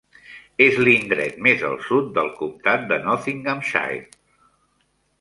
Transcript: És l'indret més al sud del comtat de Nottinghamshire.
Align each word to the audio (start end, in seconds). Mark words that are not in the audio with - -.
És 0.67 0.79
l'indret 0.87 1.37
més 1.49 1.67
al 1.69 1.77
sud 1.89 2.09
del 2.17 2.33
comtat 2.41 2.91
de 2.95 3.01
Nottinghamshire. 3.07 4.05